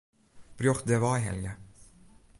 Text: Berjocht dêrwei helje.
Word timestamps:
Berjocht 0.57 0.87
dêrwei 0.87 1.19
helje. 1.27 1.53